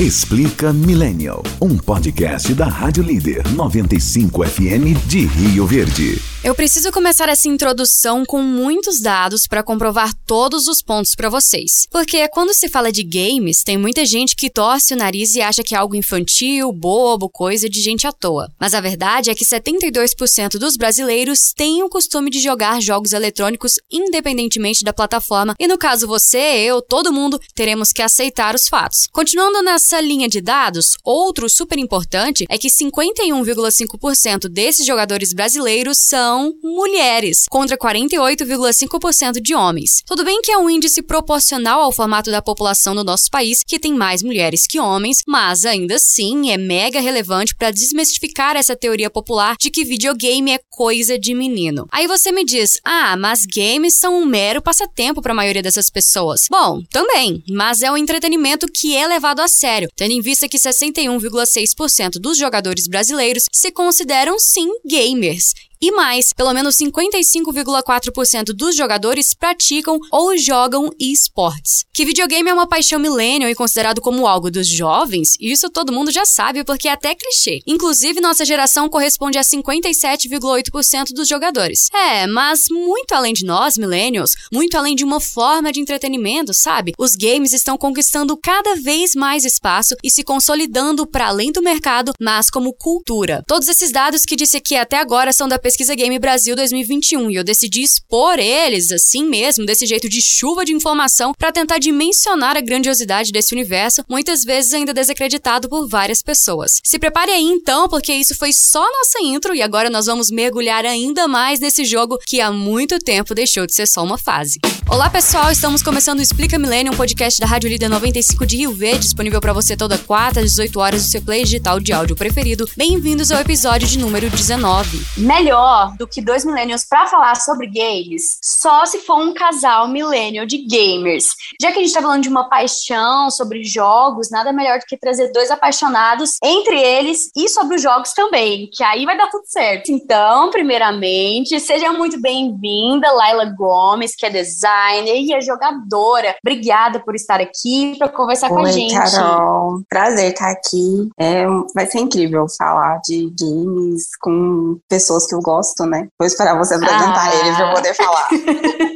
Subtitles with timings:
[0.00, 6.37] Explica Millennial, um podcast da Rádio Líder 95 FM de Rio Verde.
[6.44, 11.84] Eu preciso começar essa introdução com muitos dados para comprovar todos os pontos para vocês.
[11.90, 15.64] Porque quando se fala de games, tem muita gente que torce o nariz e acha
[15.64, 18.48] que é algo infantil, bobo, coisa de gente à toa.
[18.58, 23.74] Mas a verdade é que 72% dos brasileiros têm o costume de jogar jogos eletrônicos
[23.90, 29.08] independentemente da plataforma, e no caso você, eu, todo mundo, teremos que aceitar os fatos.
[29.10, 36.27] Continuando nessa linha de dados, outro super importante é que 51,5% desses jogadores brasileiros são
[36.28, 40.02] são mulheres, contra 48,5% de homens.
[40.06, 43.78] Tudo bem que é um índice proporcional ao formato da população do nosso país, que
[43.78, 49.08] tem mais mulheres que homens, mas ainda assim é mega relevante para desmistificar essa teoria
[49.08, 51.86] popular de que videogame é coisa de menino.
[51.90, 55.88] Aí você me diz: "Ah, mas games são um mero passatempo para a maioria dessas
[55.88, 56.42] pessoas".
[56.50, 60.58] Bom, também, mas é um entretenimento que é levado a sério, tendo em vista que
[60.58, 69.34] 61,6% dos jogadores brasileiros se consideram sim gamers e mais, pelo menos 55,4% dos jogadores
[69.34, 71.84] praticam ou jogam esportes.
[71.92, 76.10] Que videogame é uma paixão millennial e considerado como algo dos jovens, isso todo mundo
[76.10, 77.60] já sabe porque é até clichê.
[77.66, 81.88] Inclusive, nossa geração corresponde a 57,8% dos jogadores.
[81.92, 86.92] É, mas muito além de nós, millennials, muito além de uma forma de entretenimento, sabe?
[86.98, 92.12] Os games estão conquistando cada vez mais espaço e se consolidando para além do mercado,
[92.20, 93.42] mas como cultura.
[93.46, 97.34] Todos esses dados que disse aqui até agora são da Pesquisa Game Brasil 2021 e
[97.34, 102.56] eu decidi expor eles assim mesmo, desse jeito de chuva de informação, para tentar dimensionar
[102.56, 106.80] a grandiosidade desse universo, muitas vezes ainda desacreditado por várias pessoas.
[106.82, 110.86] Se prepare aí então, porque isso foi só nossa intro e agora nós vamos mergulhar
[110.86, 114.58] ainda mais nesse jogo que há muito tempo deixou de ser só uma fase.
[114.88, 118.72] Olá pessoal, estamos começando o Explica Millennium, um podcast da Rádio Líder 95 de Rio
[118.72, 122.16] Verde, disponível para você toda quarta às 18 horas no seu play digital de áudio
[122.16, 122.66] preferido.
[122.74, 125.02] Bem-vindos ao episódio de número 19.
[125.18, 129.88] Melhor melhor do que dois millennials para falar sobre games só se for um casal
[129.88, 131.34] millennial de gamers.
[131.60, 134.96] Já que a gente tá falando de uma paixão sobre jogos, nada melhor do que
[134.96, 139.44] trazer dois apaixonados entre eles e sobre os jogos também, que aí vai dar tudo
[139.46, 139.90] certo.
[139.90, 146.36] Então, primeiramente, seja muito bem-vinda, Laila Gomes, que é designer e é jogadora.
[146.44, 148.94] Obrigada por estar aqui para conversar Oi, com a gente.
[148.94, 151.08] Carol, prazer estar aqui.
[151.18, 156.06] É, vai ser incrível falar de games com pessoas que eu gosto, né?
[156.18, 157.34] Vou esperar você apresentar Ah.
[157.36, 158.28] eles pra eu poder falar.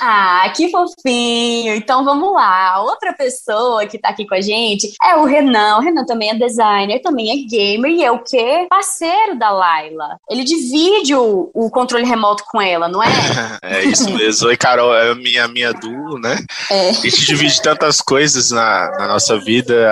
[0.00, 1.74] Ah, que fofinho!
[1.74, 2.82] Então vamos lá.
[2.82, 5.78] Outra pessoa que tá aqui com a gente é o Renan.
[5.78, 8.66] O Renan também é designer, também é gamer e é o quê?
[8.68, 10.16] Parceiro da Laila.
[10.28, 13.08] Ele divide o, o controle remoto com ela, não é?
[13.62, 14.48] É isso mesmo.
[14.48, 16.36] Oi, Carol, é a minha, minha duo, né?
[16.70, 19.90] É, A gente divide tantas coisas na, na nossa vida,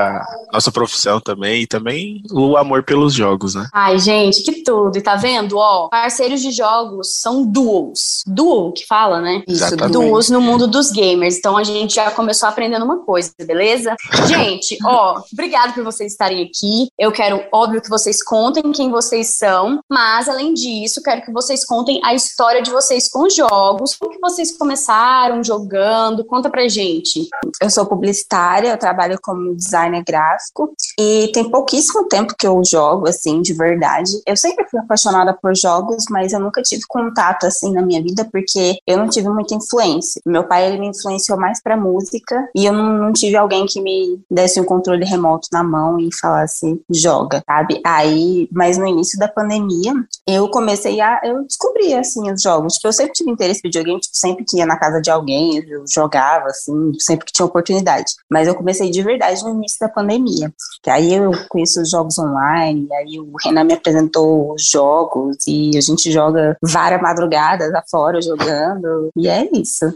[0.50, 3.68] a nossa profissão também, e também o amor pelos jogos, né?
[3.72, 4.98] Ai, gente, que tudo.
[4.98, 5.56] E tá vendo?
[5.56, 8.22] Ó, parceiros de jogos são duos.
[8.26, 9.42] Duo que fala, né?
[9.46, 9.92] isso, Duas.
[9.92, 11.36] duos no mundo dos gamers.
[11.38, 13.94] Então a gente já começou aprendendo uma coisa, beleza?
[14.26, 16.88] Gente, ó, obrigado por vocês estarem aqui.
[16.98, 21.64] Eu quero, óbvio, que vocês contem quem vocês são, mas além disso, quero que vocês
[21.64, 23.96] contem a história de vocês com os jogos.
[23.96, 26.24] Como que vocês começaram jogando?
[26.24, 27.28] Conta pra gente.
[27.60, 33.08] Eu sou publicitária, eu trabalho como designer gráfico e tem pouquíssimo tempo que eu jogo,
[33.08, 34.12] assim, de verdade.
[34.26, 38.28] Eu sempre fui apaixonada por jogos, mas eu nunca tive contato, assim, na minha vida,
[38.30, 40.20] porque eu não tive muita influência.
[40.26, 43.80] Meu pai, ele me influenciou mais pra música e eu não, não tive alguém que
[43.80, 47.80] me desse um controle remoto na mão e falasse, joga, sabe?
[47.84, 49.92] Aí, mas no início da pandemia,
[50.34, 52.74] eu comecei a, eu descobri, assim, os jogos.
[52.74, 55.58] Tipo, eu sempre tive interesse em videogame, tipo, sempre que ia na casa de alguém,
[55.68, 58.12] eu jogava, assim, sempre que tinha oportunidade.
[58.30, 60.52] Mas eu comecei de verdade no início da pandemia.
[60.82, 65.76] Que aí eu conheço os jogos online, aí o Renan me apresentou os jogos e
[65.76, 69.10] a gente joga várias madrugadas afora jogando.
[69.16, 69.92] E é isso.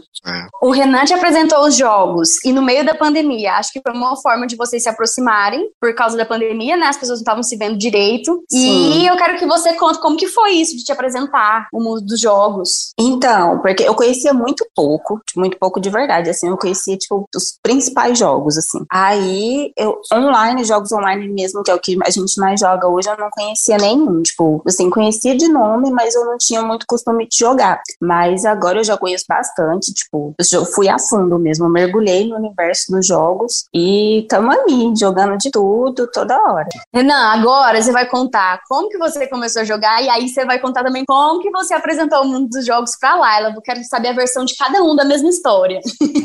[0.61, 4.15] O Renan te apresentou os jogos e no meio da pandemia, acho que foi uma
[4.15, 6.87] forma de vocês se aproximarem por causa da pandemia, né?
[6.87, 8.43] As pessoas não estavam se vendo direito.
[8.49, 8.99] Sim.
[8.99, 12.01] E eu quero que você conte como que foi isso de te apresentar o mundo
[12.01, 12.93] dos jogos.
[12.99, 17.27] Então, porque eu conhecia muito pouco, tipo, muito pouco de verdade, assim, eu conhecia, tipo,
[17.35, 18.85] os principais jogos, assim.
[18.91, 23.09] Aí, eu, online, jogos online mesmo, que é o que a gente mais joga hoje,
[23.09, 27.27] eu não conhecia nenhum, tipo, assim, conhecia de nome, mas eu não tinha muito costume
[27.27, 27.81] de jogar.
[28.01, 32.91] Mas agora eu já conheço bastante, tipo, eu fui a fundo mesmo, mergulhei no universo
[32.91, 36.67] dos jogos e tamo aí, jogando de tudo, toda hora.
[36.93, 40.59] Renan, agora você vai contar como que você começou a jogar e aí você vai
[40.59, 43.53] contar também como que você apresentou o mundo dos jogos pra Laila.
[43.55, 45.79] Eu quero saber a versão de cada um da mesma história.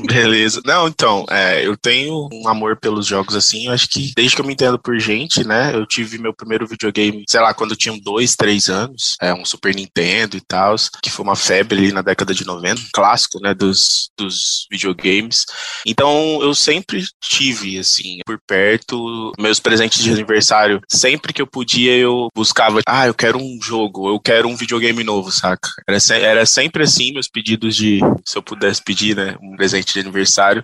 [0.07, 0.61] Beleza.
[0.65, 4.43] Não, então, é, eu tenho um amor pelos jogos assim, eu acho que desde que
[4.43, 7.77] eu me entendo por gente, né, eu tive meu primeiro videogame, sei lá, quando eu
[7.77, 11.93] tinha dois, três anos, é, um Super Nintendo e tal, que foi uma febre ali
[11.93, 15.47] na década de 90, um clássico, né, dos, dos videogames.
[15.87, 21.97] Então, eu sempre tive, assim, por perto, meus presentes de aniversário, sempre que eu podia,
[21.97, 25.69] eu buscava, ah, eu quero um jogo, eu quero um videogame novo, saca?
[25.89, 30.01] Era, era sempre assim, meus pedidos de, se eu pudesse pedir, né, um presente de
[30.01, 30.63] aniversário.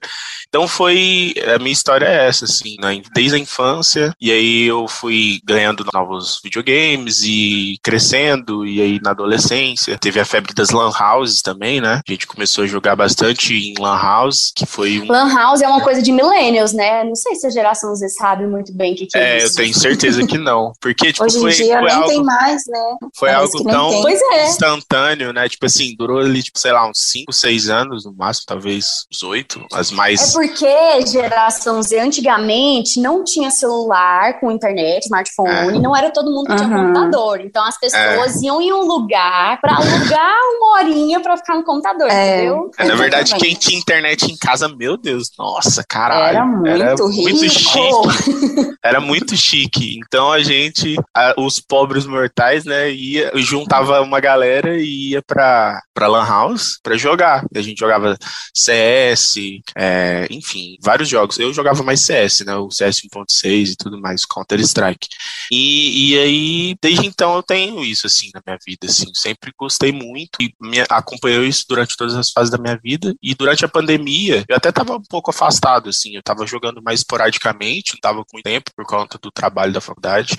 [0.48, 4.86] Então foi, a minha história é essa, assim, né, desde a infância, e aí eu
[4.88, 10.90] fui ganhando novos videogames e crescendo, e aí na adolescência teve a febre das lan
[10.90, 12.00] houses também, né?
[12.06, 15.10] A gente começou a jogar bastante em lan house, que foi um...
[15.10, 17.04] Lan house é uma coisa de millennials, né?
[17.04, 19.46] Não sei se a geração Z sabe muito bem o que, que é, é isso.
[19.46, 22.22] eu tenho certeza que não, porque tipo, Hoje em foi, dia foi nem algo, tem
[22.22, 22.95] mais, né?
[23.14, 24.16] Foi Parece algo tão tem.
[24.32, 24.48] É.
[24.48, 25.48] instantâneo, né?
[25.48, 29.22] Tipo assim, durou ali, tipo, sei lá, uns 5, 6 anos, no máximo, talvez uns
[29.22, 30.30] 8, as mais...
[30.30, 35.80] É porque geração Z antigamente não tinha celular com internet, smartphone, É.
[35.80, 36.92] não era todo mundo que tinha Uhum.
[36.92, 37.40] computador.
[37.40, 42.08] Então as pessoas iam em um lugar pra alugar uma horinha pra ficar no computador,
[42.10, 42.36] É.
[42.44, 42.70] entendeu?
[42.78, 46.36] É, na verdade, quem tinha internet em casa, meu Deus, nossa, caralho.
[46.36, 48.10] Era muito muito rico.
[48.10, 48.76] chique.
[48.82, 49.98] Era muito chique.
[50.06, 55.80] Então a gente, a- os pobres mortais, né, ia, juntava uma galera e ia pra,
[55.94, 57.44] pra Lan House pra jogar.
[57.54, 58.16] A gente jogava
[58.54, 59.34] CS,
[59.76, 61.38] é, enfim, vários jogos.
[61.38, 65.08] Eu jogava mais CS, né, o CS 1.6 e tudo mais, Counter-Strike.
[65.50, 69.12] E, e aí, desde então eu tenho isso, assim, na minha vida, assim.
[69.14, 73.14] Sempre gostei muito e me acompanhou isso durante todas as fases da minha vida.
[73.22, 76.16] E durante a pandemia, eu até tava um pouco afastado, assim.
[76.16, 80.36] Eu tava jogando mais esporadicamente, não tava com tempo por conta do trabalho da faculdade.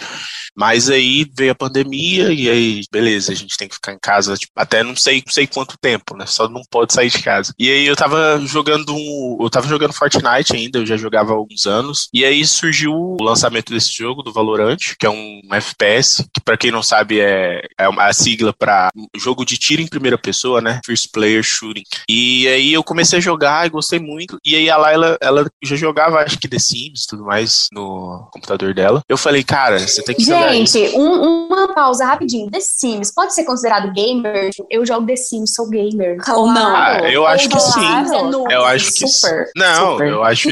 [0.58, 4.36] Mas aí veio a pandemia e aí, beleza, a gente tem que ficar em casa,
[4.36, 6.26] tipo, até não sei, não sei quanto tempo, né?
[6.26, 7.54] Só não pode sair de casa.
[7.60, 11.36] E aí eu tava jogando um, eu tava jogando Fortnite ainda, eu já jogava há
[11.36, 12.10] alguns anos.
[12.14, 16.58] E aí surgiu o lançamento desse jogo, do Valorant, que é um FPS, que pra
[16.58, 20.60] quem não sabe é, é uma- a sigla pra jogo de tiro em primeira pessoa,
[20.62, 20.80] né?
[20.86, 21.84] First Player Shooting.
[22.10, 24.38] E aí eu comecei a jogar e gostei muito.
[24.46, 28.28] E aí a Laila, ela já jogava, acho que The Sims e tudo mais no
[28.32, 29.02] computador dela.
[29.08, 30.47] Eu falei, cara, você tem que jogar.
[30.52, 32.50] Gente, um- uma pausa rapidinho.
[32.52, 34.50] The Sims pode ser considerado gamer?
[34.70, 36.18] Eu jogo The Sims, sou gamer.
[36.36, 36.76] Ou não?
[36.76, 37.72] Ah, eu acho que sim.
[37.80, 38.46] Claro.
[38.52, 40.08] Eu acho que Super, Não, super.
[40.08, 40.50] eu acho.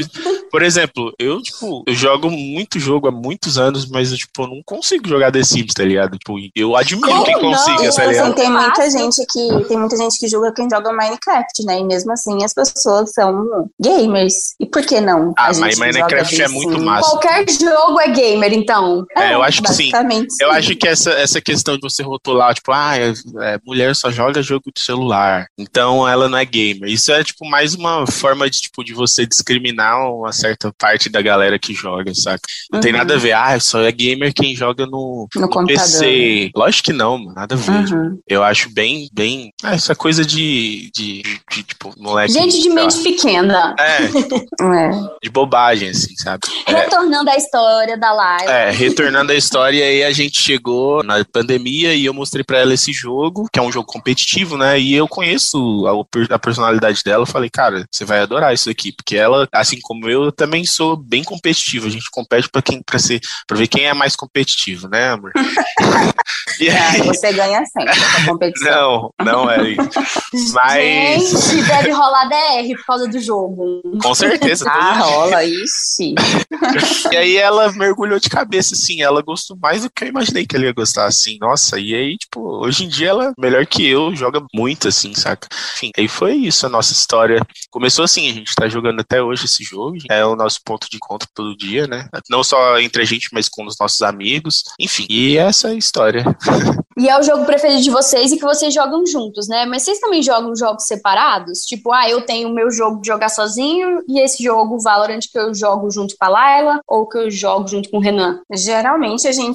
[0.50, 4.62] Por exemplo, eu, tipo, eu jogo muito jogo há muitos anos, mas eu, tipo, não
[4.64, 6.16] consigo jogar The Sims, tá ligado?
[6.18, 7.40] Tipo, eu admiro Como quem não?
[7.42, 8.34] consiga, E tá assim, ligado?
[8.34, 11.80] tem muita gente que tem muita gente que julga quem joga Minecraft, né?
[11.80, 14.54] E mesmo assim as pessoas são gamers.
[14.60, 15.32] E por que não?
[15.38, 17.10] Ah, mas joga Minecraft é muito massa.
[17.10, 19.04] Qualquer jogo é gamer, então.
[19.16, 19.85] É, eu acho que sim.
[19.90, 20.56] Basicamente, Eu sim.
[20.58, 23.12] acho que essa, essa questão de você rotular, tipo, ah, é,
[23.42, 26.88] é, mulher só joga jogo de celular, então ela não é gamer.
[26.90, 31.20] Isso é, tipo, mais uma forma de, tipo, de você discriminar uma certa parte da
[31.22, 32.40] galera que joga, saca?
[32.72, 32.98] Não tem Uhum.
[32.98, 35.66] nada a ver, ah, só é gamer quem joga no, No computador.
[35.66, 36.50] PC.
[36.54, 37.92] Lógico que não, mano, nada a ver.
[37.94, 38.18] Uhum.
[38.28, 39.52] Eu acho bem, bem.
[39.62, 41.22] ah, essa coisa de, de,
[41.52, 42.32] de, tipo, moleque.
[42.32, 43.74] Gente de mente pequena.
[43.78, 43.96] É,
[44.76, 44.90] É.
[45.22, 46.40] de bobagem, assim, sabe?
[46.66, 48.48] É, Retornando à história da live.
[48.50, 52.74] é, retornando à história, aí a gente chegou na pandemia e eu mostrei pra ela
[52.74, 54.78] esse jogo, que é um jogo competitivo, né?
[54.78, 57.22] E eu conheço a, a personalidade dela.
[57.22, 60.64] Eu falei, cara, você vai adorar isso aqui, porque ela, assim como eu, eu também
[60.64, 61.86] sou bem competitivo.
[61.86, 65.32] A gente compete pra quem, para ser, para ver quem é mais competitivo, né, amor?
[66.60, 69.12] e aí, você ganha sempre essa competição.
[69.18, 70.52] não, não é isso.
[70.54, 73.82] Mas Gente, deve rolar DR por causa do jogo.
[74.02, 74.68] com certeza.
[74.68, 76.14] Ah, rola, ixi.
[77.12, 80.56] E aí ela mergulhou de cabeça, assim, ela gostou mais do que eu imaginei que
[80.56, 84.14] ela ia gostar, assim, nossa, e aí, tipo, hoje em dia ela, melhor que eu,
[84.14, 85.48] joga muito, assim, saca?
[85.74, 87.40] Enfim, aí foi isso a nossa história.
[87.70, 90.96] Começou assim, a gente tá jogando até hoje esse jogo, é o nosso ponto de
[90.96, 92.08] encontro todo dia, né?
[92.30, 95.74] Não só entre a gente, mas com os nossos amigos, enfim, e essa é a
[95.74, 96.24] história.
[96.98, 99.66] E é o jogo preferido de vocês e que vocês jogam juntos, né?
[99.66, 101.60] Mas vocês também jogam jogos separados?
[101.66, 105.38] Tipo, ah, eu tenho o meu jogo de jogar sozinho e esse jogo Valorant que
[105.38, 108.40] eu jogo junto com a Laila ou que eu jogo junto com o Renan.
[108.50, 109.45] Geralmente a gente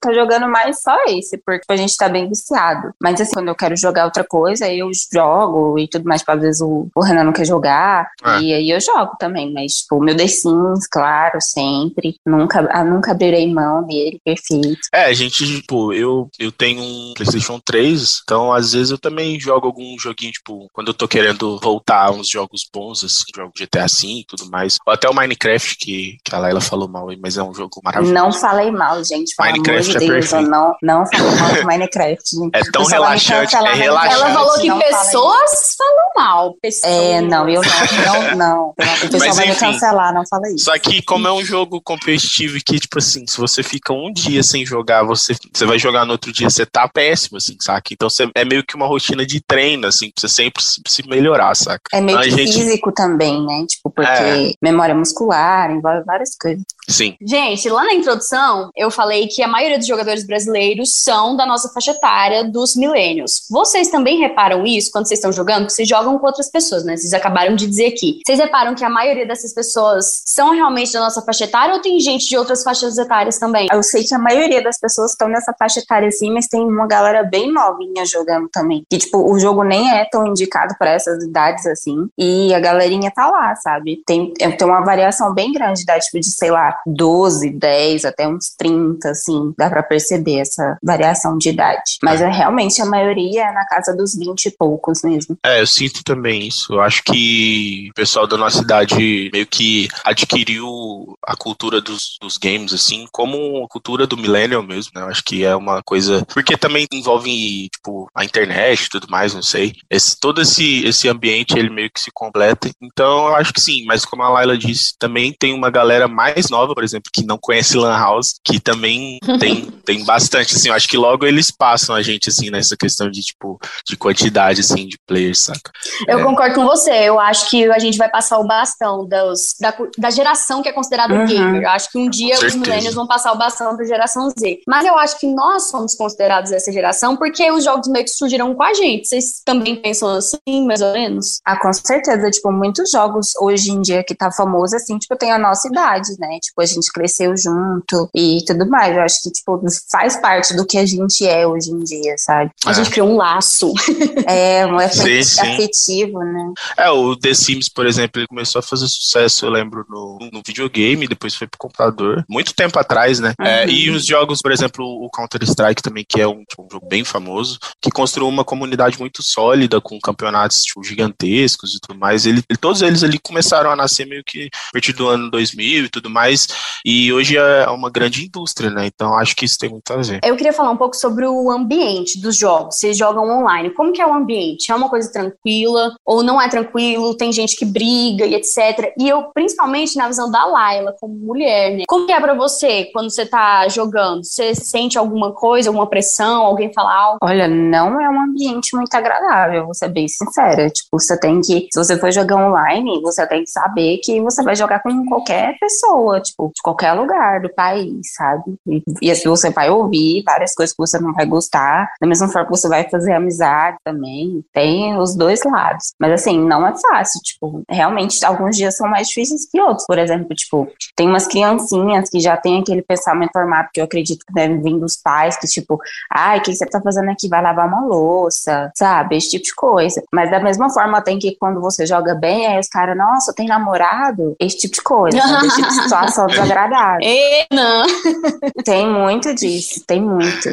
[0.00, 2.92] tá jogando mais só esse, porque a gente tá bem viciado.
[3.02, 6.32] Mas assim, quando eu quero jogar outra coisa, aí eu jogo e tudo mais, tipo,
[6.32, 8.40] às vezes o, o Renan não quer jogar, É.
[8.40, 9.52] e aí eu jogo também.
[9.52, 12.16] Mas, tipo, meu The Sims, claro, sempre.
[12.26, 14.78] Nunca, ah, nunca abrirei mão dele, perfeito.
[14.92, 19.38] É, a gente, tipo, eu, eu tenho um PlayStation 3, então às vezes eu também
[19.40, 23.52] jogo algum joguinho, tipo, quando eu tô querendo voltar a uns jogos bons, assim, jogo
[23.58, 24.76] GTA V e tudo mais.
[24.86, 27.80] Ou até o Minecraft, que, que a Laila falou mal aí, mas é um jogo
[27.82, 28.14] maravilhoso.
[28.14, 29.34] Não falei mal, gente.
[29.38, 30.50] Minecraft de é Deus, eu perfeito.
[30.50, 32.22] não, não falei mal do Minecraft.
[32.52, 34.14] É tão relaxante, é relaxante.
[34.14, 36.54] Ela falou que não pessoas falam mal.
[36.60, 36.92] Pessoas.
[36.92, 38.68] É, não, eu não, não, não.
[38.70, 40.64] O pessoal Mas, vai me cancelar, não fala isso.
[40.64, 44.42] Só que como é um jogo competitivo que, tipo assim, se você fica um dia
[44.42, 47.92] sem jogar, você, você vai jogar no outro dia, você tá péssimo, assim, saca?
[47.92, 51.54] Então você, é meio que uma rotina de treino, assim, pra você sempre se, melhorar,
[51.54, 51.82] saca?
[51.92, 53.64] É meio A que gente- físico também, né?
[53.68, 54.50] Tipo, porque É.
[54.60, 56.62] memória muscular, envolve várias coisas.
[56.88, 57.16] Sim.
[57.20, 61.68] Gente, lá na introdução, eu falei que a maioria dos jogadores brasileiros são da nossa
[61.68, 63.42] faixa etária dos milênios.
[63.50, 65.60] Vocês também reparam isso quando vocês estão jogando?
[65.60, 66.96] Porque vocês jogam com outras pessoas, né?
[66.96, 68.20] Vocês acabaram de dizer aqui.
[68.24, 71.98] Vocês reparam que a maioria dessas pessoas são realmente da nossa faixa etária ou tem
[72.00, 73.68] gente de outras faixas etárias também?
[73.72, 76.86] Eu sei que a maioria das pessoas estão nessa faixa etária assim, mas tem uma
[76.86, 78.84] galera bem novinha jogando também.
[78.88, 82.08] Que, tipo, o jogo nem é tão indicado para essas idades assim.
[82.16, 84.02] E a galerinha tá lá, sabe?
[84.06, 88.04] Tem, é, tem uma variação bem grande de idade, tipo, de, sei lá, 12, 10,
[88.04, 89.52] até uns 30, assim.
[89.56, 91.98] Dá pra perceber essa variação de idade.
[92.02, 95.36] Mas é realmente a maioria é na casa dos 20 e poucos mesmo.
[95.44, 96.72] É, eu sinto também isso.
[96.72, 102.38] Eu acho que o pessoal da nossa idade meio que adquiriu a cultura dos, dos
[102.38, 105.02] games, assim, como a cultura do millennial mesmo, né?
[105.02, 106.24] Eu acho que é uma coisa.
[106.32, 109.74] Porque também envolve, tipo, a internet e tudo mais, não sei.
[109.90, 112.70] Esse, todo esse, esse ambiente, ele meio que se completa.
[112.80, 116.48] Então, eu acho que sim, mas como a Laila disse, também tem uma galera mais
[116.48, 119.07] nova, por exemplo, que não conhece Lan House, que também
[119.38, 120.68] tem, tem bastante, assim.
[120.68, 124.60] Eu acho que logo eles passam a gente, assim, nessa questão de, tipo, de quantidade,
[124.60, 125.70] assim, de players, saca?
[126.06, 126.22] Eu É.
[126.22, 126.90] concordo com você.
[127.08, 130.72] Eu acho que a gente vai passar o bastão dos, da, da geração que é
[130.72, 131.26] considerada Uhum.
[131.26, 131.62] gamer.
[131.62, 134.60] Eu acho que um dia os millennials vão passar o bastão para a geração Z.
[134.66, 138.54] Mas eu acho que nós somos considerados essa geração porque os jogos meio que surgiram
[138.54, 139.06] com a gente.
[139.08, 141.38] Vocês também pensam assim, mais ou menos?
[141.44, 145.30] Ah, com certeza, tipo, muitos jogos hoje em dia que tá famoso, assim, tipo, tem
[145.32, 146.38] a nossa idade, né?
[146.40, 148.96] Tipo, a gente cresceu junto e tudo mais.
[148.98, 152.50] Eu acho que, tipo, faz parte do que a gente é hoje em dia, sabe?
[152.66, 152.74] A É.
[152.74, 153.72] gente criou um laço.
[154.28, 155.40] É um Sim, sim.
[155.40, 156.52] afetivo, né?
[156.76, 160.42] É, o The Sims, por exemplo, ele começou a fazer sucesso, eu lembro, no, no
[160.46, 163.32] videogame, depois foi pro computador, muito tempo atrás, né?
[163.40, 163.70] É, Uhum.
[163.70, 167.04] e os jogos, por exemplo, o Counter-Strike também, que é um, tipo, um jogo bem
[167.04, 172.26] famoso, que construiu uma comunidade muito sólida, com campeonatos tipo, gigantescos e tudo mais.
[172.26, 175.84] Ele, ele- todos eles ali começaram a nascer meio que a partir do ano 2000
[175.84, 176.46] e tudo mais,
[176.84, 178.77] e hoje é uma grande indústria, né?
[178.86, 180.20] Então acho que isso tem muito a ver.
[180.24, 182.76] Eu queria falar um pouco sobre o ambiente dos jogos.
[182.76, 183.70] Vocês jogam online.
[183.70, 184.70] Como que é o ambiente?
[184.70, 187.16] É uma coisa tranquila ou não é tranquilo?
[187.16, 188.92] Tem gente que briga e etc.
[188.98, 191.84] E eu, principalmente na visão da Laila, como mulher, né?
[191.88, 194.24] Como que é pra você quando você tá jogando?
[194.24, 196.42] Você sente alguma coisa, alguma pressão?
[196.42, 197.18] Alguém fala algo?
[197.22, 200.68] Olha, não é um ambiente muito agradável, vou ser bem sincera.
[200.70, 204.42] Tipo, você tem que, se você for jogar online, você tem que saber que você
[204.42, 208.56] vai jogar com qualquer pessoa, tipo, de qualquer lugar do país, sabe?
[209.02, 212.46] E, assim você vai ouvir várias coisas que você não vai gostar, da mesma forma
[212.46, 214.44] que você vai fazer amizade também.
[214.52, 215.92] Tem os dois lados.
[215.98, 219.86] Mas assim, não é fácil, tipo, realmente alguns dias são mais difíceis que outros.
[219.86, 224.24] Por exemplo, tipo, tem umas criancinhas que já têm aquele pensamento formado que eu acredito
[224.26, 225.78] que devem vir dos pais, que tipo,
[226.10, 227.28] ai, o que você tá fazendo aqui?
[227.28, 229.16] Vai lavar uma louça, sabe?
[229.16, 230.02] Esse tipo de coisa.
[230.12, 233.46] Mas da mesma forma, tem que quando você joga bem, aí os caras, nossa, tem
[233.46, 234.36] namorado?
[234.40, 235.18] Esse tipo de coisa?
[235.18, 237.00] Esse tipo de situação desagradável.
[237.02, 237.86] E não.
[238.64, 240.48] Tem muito disso, tem muito.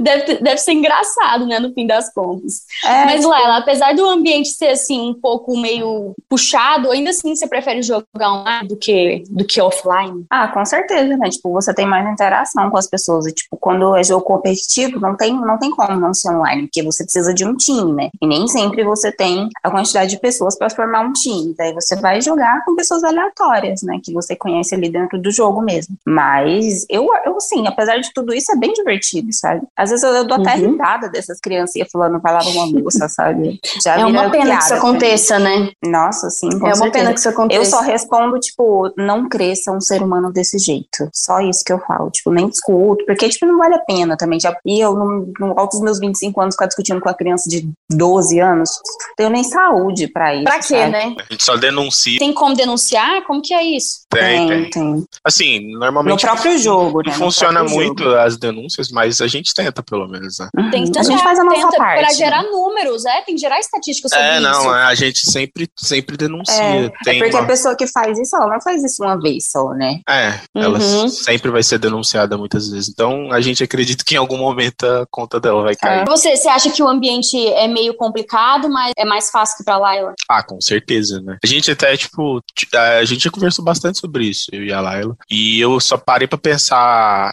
[0.00, 1.58] Deve, deve ser engraçado, né?
[1.58, 2.62] No fim das contas.
[2.84, 7.46] É, Mas, Laila, apesar do ambiente ser assim, um pouco meio puxado, ainda assim você
[7.46, 10.26] prefere jogar online do que, do que offline?
[10.30, 11.28] Ah, com certeza, né?
[11.30, 13.26] Tipo, você tem mais interação com as pessoas.
[13.26, 16.82] E, tipo, quando é jogo competitivo, não tem, não tem como não ser online, porque
[16.82, 18.10] você precisa de um time, né?
[18.20, 21.54] E nem sempre você tem a quantidade de pessoas para formar um time.
[21.56, 23.98] Daí você vai jogar com pessoas aleatórias, né?
[24.02, 25.96] Que você conhece ali dentro do jogo mesmo.
[26.04, 29.62] Mas eu, eu assim, apesar de tudo isso, é bem divertido, sabe?
[29.76, 30.72] Às vezes eu, eu dou até Uhum.
[30.72, 33.58] risada dessas criancinhas falando vai lavar uma louça, sabe?
[33.82, 34.78] Já É uma pena que isso piada pra mim.
[34.78, 35.70] aconteça, né?
[35.84, 37.60] Nossa, sim, é uma pena que isso aconteça.
[37.60, 41.08] Eu só respondo, tipo, não cresça um ser humano desse jeito.
[41.12, 42.10] Só isso que eu falo.
[42.10, 44.38] Tipo, nem discuto, porque, tipo, não vale a pena também.
[44.40, 47.48] Já, e eu, no, no alto dos meus 25 anos, ficar discutindo com a criança
[47.48, 48.70] de 12 anos,
[49.16, 50.44] tenho nem saúde pra isso.
[50.44, 50.90] Pra quê, sabe?
[50.90, 51.14] né?
[51.18, 53.22] A gente só denuncia, Tem como denunciar?
[53.26, 54.00] Como que é isso?
[54.10, 54.56] tem, tem.
[54.56, 55.04] Tem, tem.
[55.24, 57.12] Assim, No normalmente próprio jogo, né?
[57.26, 58.16] Funciona muito jogo.
[58.16, 60.48] as denúncias, mas a gente tenta, pelo menos, né?
[60.56, 60.70] Uhum.
[60.70, 61.98] Tem que a gente tentar, faz a nossa tenta parte.
[62.00, 62.14] Pra né?
[62.14, 63.20] gerar números, é?
[63.22, 64.42] Tem que gerar estatísticas sobre É, isso.
[64.42, 66.54] não, a gente sempre, sempre denuncia.
[66.54, 69.20] É, tem é porque uma- a pessoa que faz isso, ela não faz isso uma
[69.20, 70.00] vez só, né?
[70.08, 71.08] É, ela Uhum.
[71.08, 72.88] sempre vai ser denunciada muitas vezes.
[72.88, 76.04] Então, a gente acredita que em algum momento a conta dela vai cair.
[76.06, 79.76] Você, você acha que o ambiente é meio complicado, mas é mais fácil que pra
[79.78, 80.14] Laila?
[80.28, 81.36] Ah, com certeza, né?
[81.42, 82.40] A gente até, tipo,
[82.74, 85.16] a gente já conversou bastante sobre isso, eu e a Laila.
[85.30, 86.76] E eu só parei pra pensar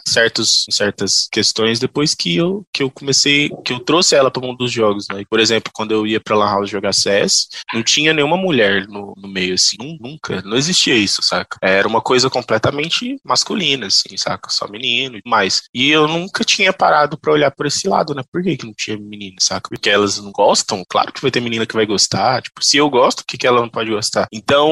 [0.07, 4.57] certos, certas questões depois que eu, que eu comecei, que eu trouxe ela pro mundo
[4.57, 5.23] dos jogos, né?
[5.29, 9.13] Por exemplo, quando eu ia pra Lan House jogar CS, não tinha nenhuma mulher no,
[9.17, 11.57] no meio, assim, nunca, não existia isso, saca?
[11.61, 14.49] Era uma coisa completamente masculina, assim, saca?
[14.49, 15.63] Só menino e mais.
[15.73, 18.23] E eu nunca tinha parado pra olhar por esse lado, né?
[18.31, 19.69] Por que, que não tinha menina, saca?
[19.69, 20.83] Porque elas não gostam?
[20.89, 22.41] Claro que vai ter menina que vai gostar.
[22.41, 24.27] Tipo, se eu gosto, o que, que ela não pode gostar?
[24.31, 24.69] Então,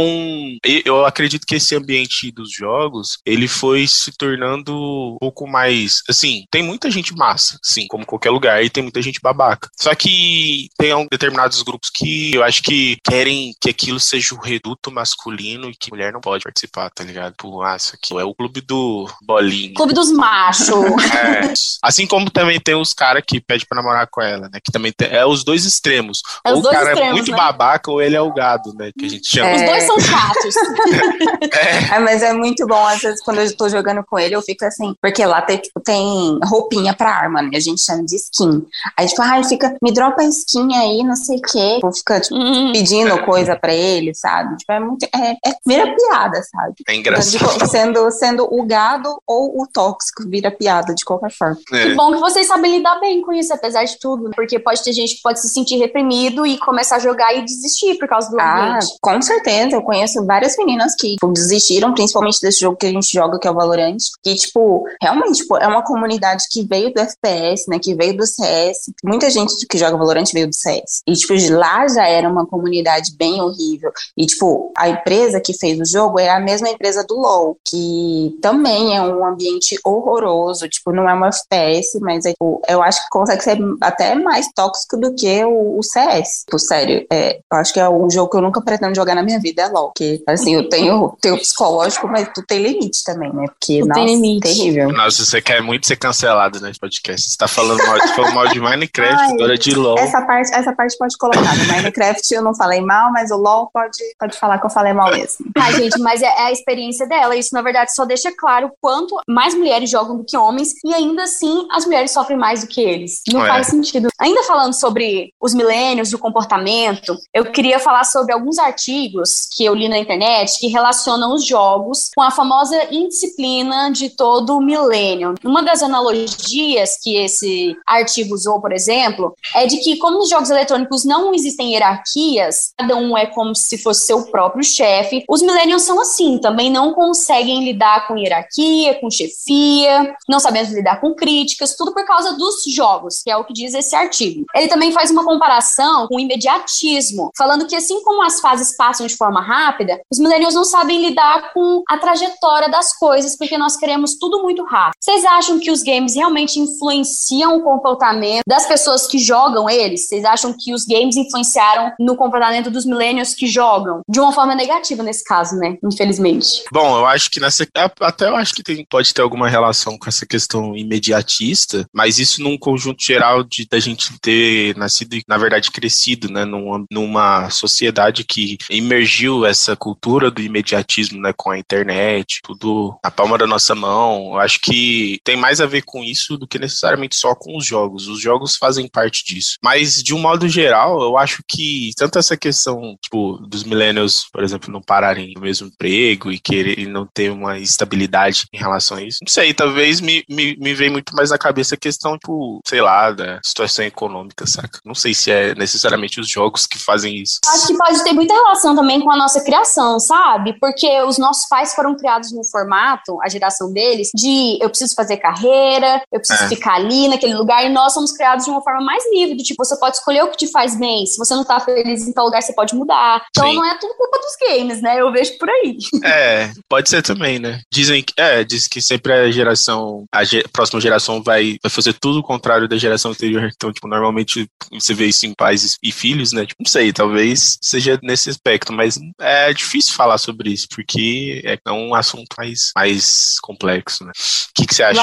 [0.86, 6.46] eu acredito que esse ambiente dos jogos, ele foi se tornando um pouco mais, assim,
[6.52, 9.70] tem muita gente massa, sim, como qualquer lugar, e tem muita gente babaca.
[9.80, 14.92] Só que tem determinados grupos que eu acho que querem que aquilo seja o reduto
[14.92, 17.36] masculino e que mulher não pode participar, tá ligado?
[17.38, 19.74] Pô, ah, isso aqui é o clube do bolinho.
[19.74, 20.70] Clube dos machos.
[21.14, 21.54] É.
[21.84, 24.60] Assim como também tem os caras que pedem pra namorar com ela, né?
[24.64, 26.22] Que também tem, é os dois extremos.
[26.46, 27.38] É ou os o dois cara é extremos, muito né?
[27.38, 28.92] babaca ou ele é o gado, né?
[28.98, 29.56] Que a gente chama.
[29.56, 30.56] Os dois são chatos.
[31.92, 34.66] É, mas é muito bom, às vezes, quando eu tô jogando com ele, eu fico
[34.66, 37.52] assim, porque lá tem, tipo, tem roupinha pra arma, né?
[37.56, 38.66] A gente chama de skin.
[38.98, 41.76] Aí, tipo, ai, fica, me dropa a skin aí, não sei o quê.
[41.76, 44.58] Tipo, fica, tipo, Hum, pedindo coisa pra ele, sabe?
[44.58, 45.04] Tipo, é muito.
[45.16, 46.74] É, é vira piada, sabe?
[46.88, 47.32] É engraçado.
[47.54, 51.58] Tipo, sendo, sendo o gado ou o tóxico, vira piada de qualquer forma.
[51.68, 51.96] Que É.
[51.96, 54.24] bom que vocês sabem lidar bem com isso, apesar de tudo.
[54.26, 54.32] né?
[54.36, 57.98] Porque pode ter gente que pode se sentir reprimido e começar a jogar e desistir
[57.98, 58.96] por causa do Ah, ambiente.
[59.02, 59.76] com certeza.
[59.76, 63.48] Eu conheço várias meninas que tipo, desistiram, principalmente desse jogo que a gente joga, que
[63.48, 63.98] é o Valorant.
[64.24, 64.71] Que, tipo,
[65.02, 67.80] realmente, tipo, é uma comunidade que veio do FPS, né?
[67.80, 68.92] Que veio do CS.
[69.04, 71.02] Muita gente que joga Valorant veio do CS.
[71.08, 73.92] E, tipo, de lá já era uma comunidade bem horrível.
[74.18, 78.38] E, tipo, a empresa que fez o jogo é a mesma empresa do LoL, que
[78.42, 80.68] também é um ambiente horroroso.
[80.68, 84.48] Tipo, não é uma FPS, mas é, tipo, eu acho que consegue ser até mais
[84.54, 86.44] tóxico do que o, o CS.
[86.46, 89.24] Tipo, sério, é, eu acho que é um jogo que eu nunca pretendo jogar na
[89.24, 89.88] minha vida, é LoL.
[89.88, 93.46] Porque, assim, eu tenho, tenho psicológico, mas tu tem limite também, né?
[93.48, 94.42] Porque, Tu nossa, tem limite.
[94.42, 94.61] terrível.
[94.70, 97.30] Nossa, você quer muito ser cancelado nesse podcast.
[97.30, 99.98] Você tá falando mal, você falou mal de Minecraft, Ai, agora de LOL.
[99.98, 101.56] Essa parte, essa parte pode colocar.
[101.58, 104.94] No Minecraft eu não falei mal, mas o LoL pode, pode falar que eu falei
[104.94, 105.46] mal mesmo.
[105.58, 107.36] Ah, gente, mas é, é a experiência dela.
[107.36, 110.94] Isso, na verdade, só deixa claro o quanto mais mulheres jogam do que homens e
[110.94, 113.22] ainda assim as mulheres sofrem mais do que eles.
[113.32, 113.48] Não É.
[113.48, 114.10] faz sentido.
[114.20, 119.66] Ainda falando sobre os milênios e o comportamento, eu queria falar sobre alguns artigos que
[119.66, 124.62] eu li na internet que relacionam os jogos com a famosa indisciplina de todo o
[124.62, 125.36] milênio.
[125.44, 130.50] Uma das analogias que esse artigo usou, por exemplo, é de que, como nos jogos
[130.50, 135.84] eletrônicos não existem hierarquias, cada um é como se fosse seu próprio chefe, os millennials
[135.84, 141.76] são assim, também não conseguem lidar com hierarquia, com chefia, não sabemos lidar com críticas,
[141.76, 144.46] tudo por causa dos jogos, que é o que diz esse artigo.
[144.56, 149.06] Ele também faz uma comparação com o imediatismo, falando que assim como as fases passam
[149.06, 153.78] de forma rápida, os millennials não sabem lidar com a trajetória das coisas, porque nós
[153.78, 154.96] queremos tudo muito rápido.
[155.00, 160.08] Vocês acham que os games realmente influenciam o comportamento das pessoas que jogam eles?
[160.08, 164.02] Vocês acham que os games influenciaram no comportamento dos millennials que jogam?
[164.08, 165.78] De uma forma negativa nesse caso, né?
[165.84, 166.64] Infelizmente.
[166.72, 167.68] Bom, eu acho que nessa.
[168.00, 172.42] Até eu acho que tem, pode ter alguma relação com essa questão imediatista, mas isso
[172.42, 176.46] num conjunto geral de da gente ter nascido e, na verdade, crescido, né?
[176.46, 181.34] Numa, numa sociedade que emergiu essa cultura do imediatismo, né?
[181.36, 184.31] Com a internet, tudo na palma da nossa mão.
[184.32, 187.66] Eu acho que tem mais a ver com isso do que necessariamente só com os
[187.66, 188.08] jogos.
[188.08, 189.58] Os jogos fazem parte disso.
[189.62, 194.44] Mas, de um modo geral, eu acho que tanto essa questão, tipo, dos millennials, por
[194.44, 199.04] exemplo, não pararem no mesmo emprego e querer não ter uma estabilidade em relação a
[199.04, 199.20] isso.
[199.22, 202.82] Não sei, talvez me, me, me vem muito mais na cabeça a questão, tipo, sei
[202.82, 204.80] lá, da situação econômica, saca?
[204.86, 207.40] Não sei se é necessariamente os jogos que fazem isso.
[207.46, 210.58] Acho que pode ter muita relação também com a nossa criação, sabe?
[210.60, 215.18] Porque os nossos pais foram criados no formato, a geração deles, de eu preciso fazer
[215.18, 216.48] carreira, eu preciso É.
[216.48, 219.64] ficar ali naquele lugar, e nós somos criados de uma forma mais livre, do tipo,
[219.64, 221.06] você pode escolher o que te faz bem.
[221.06, 223.24] Se você não tá feliz em tal lugar, você pode mudar.
[223.30, 223.56] Então Sim.
[223.56, 225.00] não é tudo culpa dos games, né?
[225.00, 225.78] Eu vejo por aí.
[226.04, 227.62] É, pode ser também, né?
[227.72, 231.94] Dizem que, é, diz que sempre a geração, a ge- próxima geração vai, vai fazer
[231.94, 233.50] tudo o contrário da geração anterior.
[233.56, 236.46] Então, tipo, normalmente você vê isso em pais e filhos, né?
[236.46, 241.72] Tipo, não sei, talvez seja nesse aspecto, mas é difícil falar sobre isso, porque é
[241.72, 244.11] um assunto mais, mais complexo, né?
[244.12, 245.02] O que, que você acha?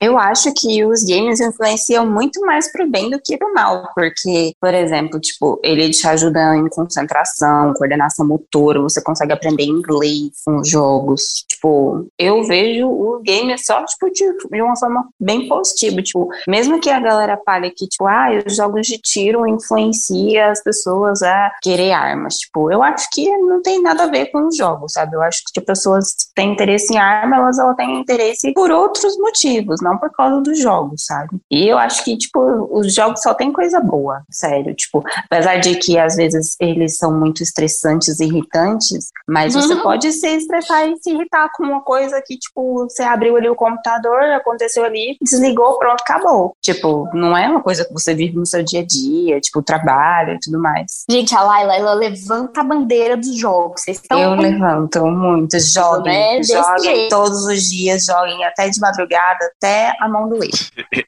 [0.00, 4.52] Eu acho que os games influenciam muito mais pro bem do que pro mal, porque,
[4.60, 10.58] por exemplo, tipo, ele te ajuda em concentração, coordenação motora, você consegue aprender inglês com
[10.58, 11.44] os jogos.
[11.48, 16.90] Tipo, eu vejo o game só, tipo, de, uma forma bem positivo, tipo, mesmo que
[16.90, 21.92] a galera fale que, tipo, ah, os jogos de tiro influenciam as pessoas a querer
[21.92, 25.16] armas, tipo, eu acho que não tem nada a ver com os jogos, sabe?
[25.16, 29.16] Eu acho que, tipo, pessoas têm interesse em arma, elas, elas têm interesse por outros
[29.18, 31.38] motivos, não por causa dos jogos, sabe?
[31.50, 35.76] E eu acho que, tipo, os jogos só tem coisa boa, sério, tipo, apesar de
[35.76, 39.82] que às vezes eles são muito estressantes e irritantes, mas você uhum.
[39.82, 43.54] pode se estressar e se irritar com uma coisa que, tipo, você abriu ali o
[43.54, 46.54] computador, aconteceu ali, desligou, pronto, acabou.
[46.62, 50.34] Tipo, não é uma coisa que você vive no seu dia a dia, tipo, trabalho
[50.34, 51.04] e tudo mais.
[51.10, 53.82] Gente, a Laila, ela levanta a bandeira dos jogos.
[53.82, 54.18] Vocês estão.
[54.18, 55.58] Eu levanto muito.
[55.58, 57.08] Joguem, né?
[57.08, 60.50] todos os dias, joguem até de madrugada, até a mão doer.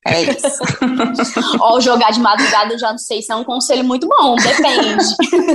[0.07, 0.63] É isso.
[1.61, 5.05] Ó, jogar de madrugada, eu já não sei se é um conselho muito bom, depende.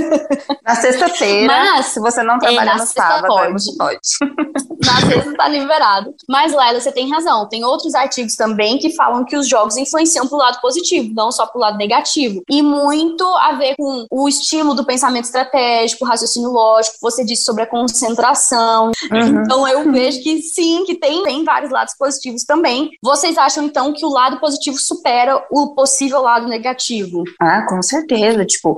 [0.64, 3.76] Na sexta-feira, se você não trabalhar é, no sábado, pode.
[3.76, 3.98] pode.
[4.84, 6.14] Na sexta tá liberado.
[6.28, 7.48] Mas, Laila, você tem razão.
[7.48, 11.46] Tem outros artigos também que falam que os jogos influenciam pro lado positivo, não só
[11.46, 12.42] pro lado negativo.
[12.50, 17.62] E muito a ver com o estímulo do pensamento estratégico, raciocínio lógico, você disse sobre
[17.62, 18.90] a concentração.
[19.10, 19.42] Uhum.
[19.42, 22.90] Então, eu vejo que sim, que tem, tem vários lados positivos também.
[23.02, 27.24] Vocês acham, então, que o lado positivo supera o possível lado negativo?
[27.40, 28.44] Ah, com certeza.
[28.44, 28.76] Tipo,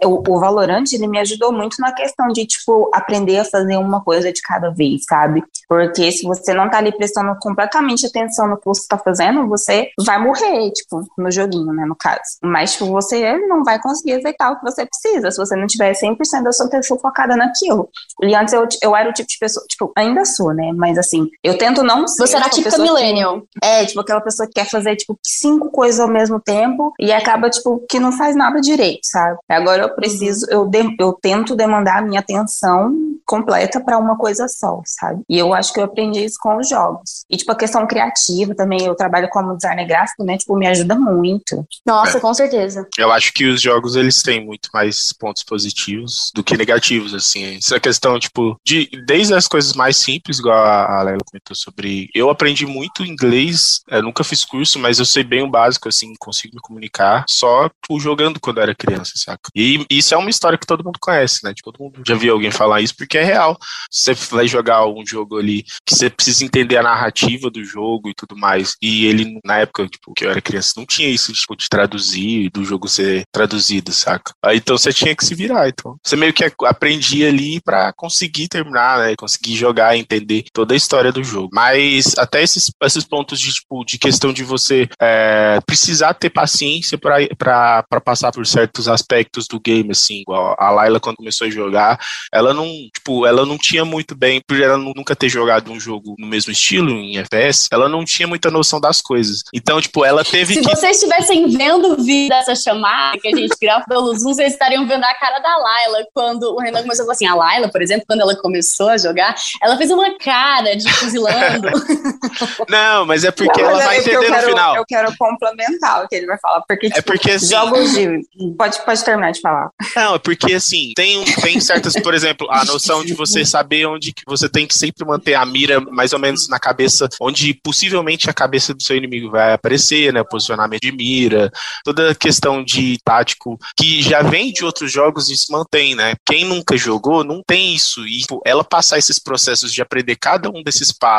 [0.00, 4.02] eu, o Valorant, ele me ajudou muito na questão de, tipo, aprender a fazer uma
[4.02, 5.42] coisa de cada vez, sabe?
[5.68, 9.90] Porque se você não tá ali prestando completamente atenção no que você tá fazendo, você
[10.04, 12.20] vai morrer, tipo, no joguinho, né, no caso.
[12.42, 15.92] Mas, tipo, você não vai conseguir executar o que você precisa se você não tiver
[15.92, 17.88] 100% da sua atenção focada naquilo.
[18.22, 21.28] E antes eu, eu era o tipo de pessoa, tipo, ainda sou, né, mas assim,
[21.42, 22.26] eu tento não ser.
[22.26, 23.40] Você era típica millennial.
[23.40, 27.12] Que, é, tipo, aquela pessoa que quer fazer, tipo, cinco coisas ao mesmo tempo e
[27.12, 29.38] acaba, tipo, que não faz nada direito, sabe?
[29.48, 34.46] Agora eu preciso, eu, de, eu tento demandar a minha atenção completa para uma coisa
[34.48, 35.22] só, sabe?
[35.28, 37.24] E eu acho que eu aprendi isso com os jogos.
[37.28, 40.36] E, tipo, a questão criativa também, eu trabalho como designer gráfico, né?
[40.36, 41.66] Tipo, me ajuda muito.
[41.84, 42.20] Nossa, é.
[42.20, 42.86] com certeza.
[42.96, 47.56] Eu acho que os jogos, eles têm muito mais pontos positivos do que negativos, assim.
[47.56, 51.18] Essa questão, tipo, de desde as coisas mais simples, igual a Lela
[51.54, 52.08] sobre.
[52.14, 56.12] Eu aprendi muito inglês, eu nunca fiz curso, mas eu sei bem o básico, assim,
[56.18, 59.50] consigo me comunicar só tipo, jogando quando eu era criança, saca?
[59.54, 61.54] E isso é uma história que todo mundo conhece, né?
[61.54, 63.56] Tipo, todo mundo já viu alguém falar isso porque é real.
[63.90, 68.14] Você vai jogar um jogo ali que você precisa entender a narrativa do jogo e
[68.14, 68.76] tudo mais.
[68.82, 72.50] E ele, na época, tipo, que eu era criança, não tinha isso, tipo, de traduzir,
[72.50, 74.32] do jogo ser traduzido, saca?
[74.44, 75.68] Aí então você tinha que se virar.
[75.68, 79.14] Então, você meio que aprendia ali para conseguir terminar, né?
[79.16, 81.35] Conseguir jogar, entender toda a história do jogo.
[81.52, 86.98] Mas até esses, esses pontos de, tipo, de questão de você é, precisar ter paciência
[86.98, 91.98] para passar por certos aspectos do game, assim, igual a Layla quando começou a jogar,
[92.32, 96.14] ela não, tipo, ela não tinha muito bem, por ela nunca ter jogado um jogo
[96.18, 99.42] no mesmo estilo, em FPS, ela não tinha muita noção das coisas.
[99.54, 100.68] Então, tipo, ela teve Se que...
[100.68, 104.86] vocês estivessem vendo o vídeo dessa chamada que a gente grava pelo Zoom, vocês estariam
[104.86, 107.82] vendo a cara da Layla quando o Renan começou a falar assim, a Layla, por
[107.82, 110.88] exemplo, quando ela começou a jogar, ela fez uma cara de
[112.68, 114.76] não, mas é porque não, ela vai é entender no final.
[114.76, 117.92] Eu quero complementar o que ele vai falar, porque, é tipo, é porque assim, jogos
[117.92, 118.20] de...
[118.56, 119.70] Pode, pode terminar de falar.
[119.94, 124.12] Não, é porque assim, tem, tem certas, por exemplo, a noção de você saber onde
[124.12, 128.28] que você tem que sempre manter a mira mais ou menos na cabeça, onde possivelmente
[128.28, 130.22] a cabeça do seu inimigo vai aparecer, né?
[130.22, 131.50] Posicionamento de mira,
[131.84, 136.14] toda a questão de tático que já vem de outros jogos e se mantém, né?
[136.24, 138.06] Quem nunca jogou não tem isso.
[138.06, 141.15] E tipo, ela passar esses processos de aprender cada um desses passos.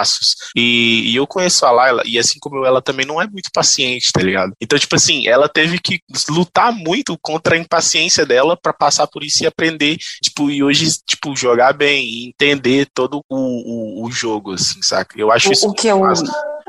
[0.55, 3.49] E, e eu conheço a Laila, e assim como eu, ela também não é muito
[3.53, 4.53] paciente, tá ligado?
[4.61, 9.23] Então, tipo assim, ela teve que lutar muito contra a impaciência dela para passar por
[9.23, 14.11] isso e aprender, tipo, e hoje, tipo, jogar bem e entender todo o, o, o
[14.11, 15.19] jogo, assim, saca?
[15.19, 15.67] Eu acho o, isso.
[15.67, 16.01] O que eu,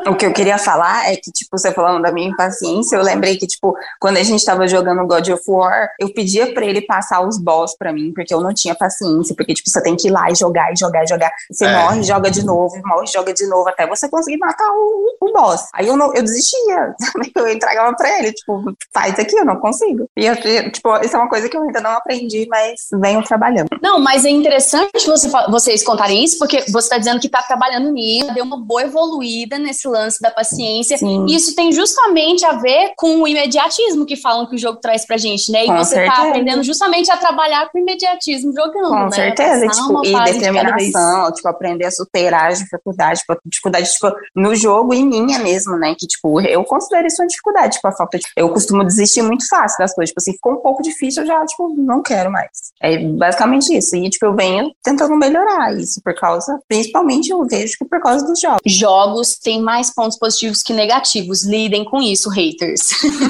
[0.07, 3.37] o que eu queria falar é que, tipo, você falando da minha impaciência, eu lembrei
[3.37, 7.21] que, tipo, quando a gente tava jogando God of War, eu pedia pra ele passar
[7.21, 10.11] os boss pra mim, porque eu não tinha paciência, porque, tipo, você tem que ir
[10.11, 11.33] lá e jogar, e jogar, e jogar.
[11.51, 11.77] Você é.
[11.77, 15.67] morre, joga de novo, morre, joga de novo, até você conseguir matar o, o boss.
[15.75, 16.95] Aí eu, não, eu desistia,
[17.35, 20.09] eu entregava pra ele, tipo, faz aqui, eu não consigo.
[20.17, 23.69] E, eu, tipo, isso é uma coisa que eu ainda não aprendi, mas venho trabalhando.
[23.83, 27.91] Não, mas é interessante você, vocês contarem isso, porque você tá dizendo que tá trabalhando
[27.91, 30.97] nisso, deu uma boa evoluída nesse lance da paciência.
[30.99, 31.27] Sim.
[31.29, 35.07] E isso tem justamente a ver com o imediatismo que falam que o jogo traz
[35.07, 35.65] pra gente, né?
[35.65, 36.17] E com você tá certeza.
[36.17, 39.11] tá aprendendo justamente a trabalhar com imediatismo jogando, com né?
[39.11, 44.55] certeza, tipo, e determinação, de tipo, aprender a superar as dificuldades, tipo, dificuldade, tipo, no
[44.55, 45.95] jogo e minha mesmo, né?
[45.99, 48.25] Que, tipo, eu considero isso uma dificuldade, tipo, a falta de...
[48.37, 51.45] Eu costumo desistir muito fácil das coisas, tipo, assim, ficou um pouco difícil, eu já,
[51.47, 52.51] tipo, não quero mais.
[52.83, 53.97] É basicamente isso.
[53.97, 58.25] E, tipo, eu venho tentando melhorar isso por causa, principalmente eu vejo que por causa
[58.27, 58.61] dos jogos.
[58.67, 61.45] Jogos têm mais mais pontos positivos que negativos.
[61.45, 62.81] Lidem com isso, haters.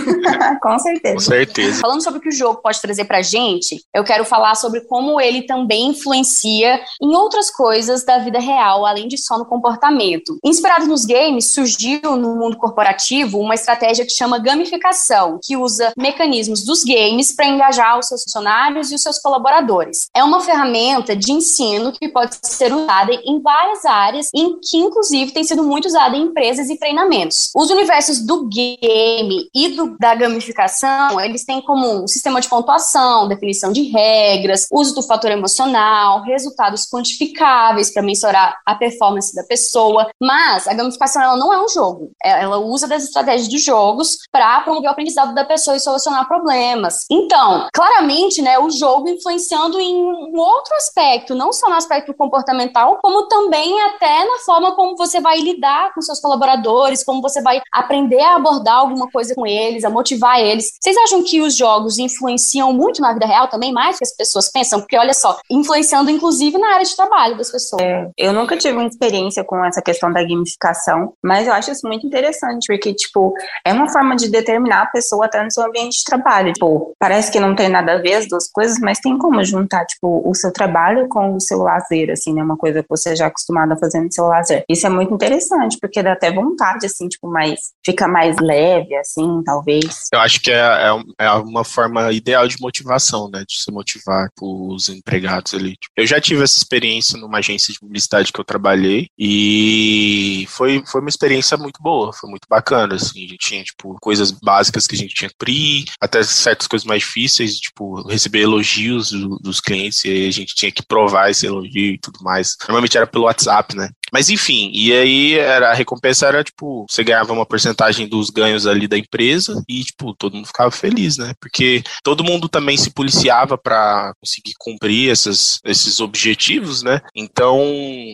[0.63, 1.15] com certeza.
[1.15, 1.81] Com certeza.
[1.81, 5.21] Falando sobre o que o jogo pode trazer pra gente, eu quero falar sobre como
[5.21, 10.39] ele também influencia em outras coisas da vida real, além de só no comportamento.
[10.43, 16.65] Inspirado nos games, surgiu no mundo corporativo uma estratégia que chama gamificação, que usa mecanismos
[16.65, 20.07] dos games para engajar os seus funcionários e os seus colaboradores.
[20.17, 25.33] É uma ferramenta de ensino que pode ser usada em várias áreas, em que inclusive
[25.33, 27.51] tem sido muito usada em empresas e treinamentos.
[27.55, 33.27] Os universos do game e do, da gamificação, eles têm como um sistema de pontuação,
[33.27, 40.09] definição de regras, uso do fator emocional, resultados quantificáveis para mensurar a performance da pessoa,
[40.21, 42.13] mas a gamificação ela não é um jogo.
[42.23, 46.29] É, ela usa das estratégias dos jogos para promover o aprendizado da pessoa e solucionar
[46.29, 47.05] problemas.
[47.11, 52.99] Então, claramente, né, o jogo influenciando em um outro aspecto, não só no aspecto comportamental,
[53.03, 57.61] como também até na forma como você vai lidar com seus colaboradores, como você vai
[57.73, 60.73] aprender a abordar alguma coisa com eles, a motivar eles.
[60.81, 64.51] Vocês acham que os jogos influenciam muito na vida real também, mais que as pessoas
[64.51, 64.81] pensam?
[64.81, 67.83] Porque olha só, influenciando inclusive na área de trabalho das pessoas.
[67.83, 71.87] É, eu nunca tive uma experiência com essa questão da gamificação, mas eu acho isso
[71.87, 73.33] muito interessante, porque, tipo,
[73.65, 76.53] é uma forma de determinar a pessoa até no seu ambiente de trabalho.
[76.53, 79.87] Tipo, parece que não tem nada a ver as duas coisas, mas tem como juntar,
[79.87, 82.43] tipo, o seu trabalho com o seu lazer, assim, né?
[82.43, 84.65] Uma coisa que você já é acostumado a fazer no seu lazer.
[84.69, 89.43] Isso é muito interessante, porque dá até vontade, assim, tipo, mais, fica mais leve, assim,
[89.45, 90.09] talvez.
[90.13, 93.45] Eu acho que é, é, é uma forma ideal de motivação, né?
[93.49, 95.77] De se motivar os empregados ali.
[95.97, 101.01] Eu já tive essa experiência numa agência de publicidade que eu trabalhei e foi, foi
[101.01, 103.25] uma experiência muito boa, foi muito bacana, assim.
[103.25, 106.87] A gente tinha, tipo, coisas básicas que a gente tinha que cumprir, até certas coisas
[106.87, 111.47] mais difíceis, tipo, receber elogios do, dos clientes e a gente tinha que provar esse
[111.47, 112.57] elogio e tudo mais.
[112.63, 113.91] Normalmente era pelo WhatsApp, né?
[114.13, 118.67] Mas enfim, e aí era, a recompensa era, tipo, você ganhava uma porcentagem dos ganhos
[118.67, 121.33] ali da empresa e, tipo, todo mundo ficava feliz, né?
[121.41, 127.01] Porque todo mundo também se policiava para conseguir cumprir essas, esses objetivos, né?
[127.15, 127.59] Então,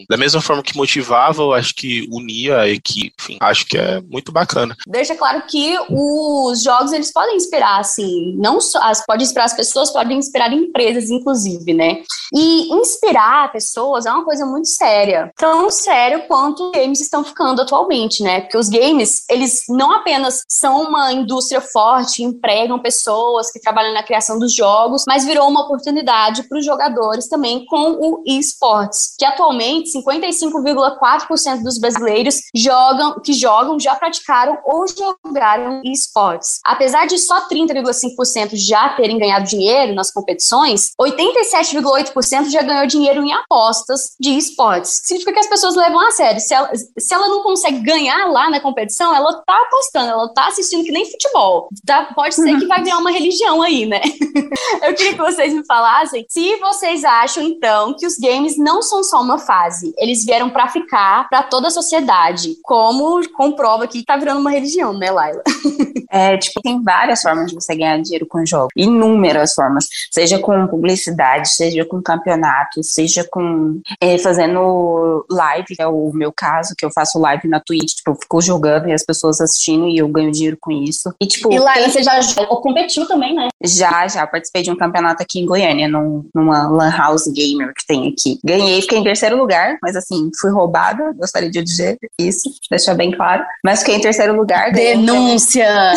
[0.09, 4.01] da mesma forma que motivava, eu acho que unia a equipe, enfim, acho que é
[4.03, 4.77] muito bacana.
[4.87, 9.91] Deixa claro que os jogos, eles podem inspirar, assim, não só, pode inspirar as pessoas,
[9.91, 12.03] podem inspirar empresas, inclusive, né?
[12.33, 15.31] E inspirar pessoas é uma coisa muito séria.
[15.37, 18.41] Tão sério quanto games estão ficando atualmente, né?
[18.41, 24.03] Porque os games, eles não apenas são uma indústria forte, empregam pessoas que trabalham na
[24.03, 29.25] criação dos jogos, mas virou uma oportunidade para os jogadores também com o esportes, que
[29.25, 36.61] atualmente 55,4% dos brasileiros jogam, que jogam já praticaram ou jogaram esportes.
[36.65, 43.33] Apesar de só 30,5% já terem ganhado dinheiro nas competições, 87,8% já ganhou dinheiro em
[43.33, 45.01] apostas de esportes.
[45.05, 46.41] Significa que as pessoas levam a sério.
[46.41, 50.49] Se ela, se ela não consegue ganhar lá na competição, ela tá apostando, ela tá
[50.49, 51.69] assistindo que nem futebol.
[51.87, 52.13] Tá?
[52.15, 54.01] Pode ser que vai virar uma religião aí, né?
[54.83, 59.03] Eu queria que vocês me falassem se vocês acham, então, que os games não são
[59.03, 59.93] só uma fase.
[59.97, 62.57] Eles vieram para ficar para toda a sociedade.
[62.63, 65.43] Como comprova que tá virando uma religião, né, Laila?
[66.15, 68.71] É, tipo, tem várias formas de você ganhar dinheiro com jogos.
[68.77, 69.89] Inúmeras formas.
[70.13, 76.33] Seja com publicidade, seja com campeonato, seja com é, fazendo live, que é o meu
[76.33, 79.89] caso, que eu faço live na Twitch, tipo, eu fico jogando e as pessoas assistindo
[79.89, 81.15] e eu ganho dinheiro com isso.
[81.21, 83.49] E, tipo, e Laila, você já competiu também, né?
[83.63, 84.27] Já, já.
[84.27, 88.39] Participei de um campeonato aqui em Goiânia, num, numa Lan House Gamer que tem aqui.
[88.45, 93.11] Ganhei, fiquei em terceiro lugar, mas assim, fui roubada, gostaria de dizer isso, deixar bem
[93.11, 93.45] claro.
[93.65, 94.73] Mas fiquei em terceiro lugar.
[94.73, 95.93] Denúncia!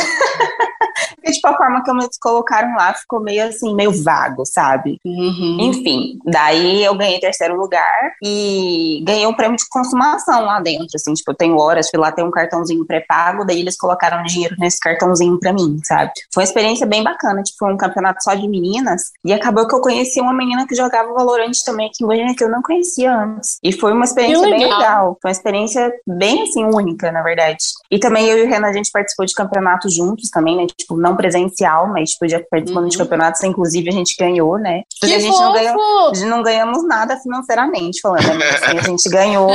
[1.15, 4.99] Porque, tipo, a forma que eles colocaram lá ficou meio assim, meio vago, sabe?
[5.06, 5.58] Uhum.
[5.60, 11.13] Enfim, daí eu ganhei terceiro lugar e ganhei um prêmio de consumação lá dentro, assim,
[11.13, 14.80] tipo, eu tenho horas, fui lá ter um cartãozinho pré-pago, daí eles colocaram dinheiro nesse
[14.80, 16.12] cartãozinho pra mim, sabe?
[16.34, 19.76] Foi uma experiência bem bacana, tipo, foi um campeonato só de meninas e acabou que
[19.76, 23.13] eu conheci uma menina que jogava Valorant também aqui em Goiânia que eu não conhecia
[23.13, 23.58] antes.
[23.63, 24.60] E foi uma experiência legal.
[24.60, 27.58] bem legal, foi uma experiência bem, assim, única, na verdade.
[27.91, 30.67] E também eu e o Renan, a gente participou de campeonatos juntos também, né?
[30.78, 32.89] Tipo, não presencial, mas tipo, já participando uhum.
[32.89, 34.84] de campeonatos, inclusive a gente ganhou, né?
[35.00, 35.43] Que a gente fofo!
[35.43, 38.50] não ganhou, não ganhamos nada financeiramente falando, né?
[38.50, 39.46] Assim, a gente ganhou.